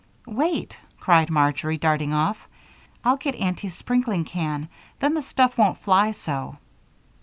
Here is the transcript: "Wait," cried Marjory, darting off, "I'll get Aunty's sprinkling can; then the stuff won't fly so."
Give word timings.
"Wait," 0.25 0.79
cried 0.99 1.29
Marjory, 1.29 1.77
darting 1.77 2.11
off, 2.11 2.47
"I'll 3.05 3.17
get 3.17 3.35
Aunty's 3.35 3.75
sprinkling 3.75 4.25
can; 4.25 4.67
then 4.99 5.13
the 5.13 5.21
stuff 5.21 5.59
won't 5.59 5.77
fly 5.77 6.09
so." 6.11 6.57